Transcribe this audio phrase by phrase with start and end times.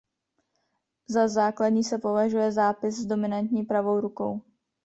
[1.07, 4.41] Za základní se považuje zápis s dominantní pravou rukou.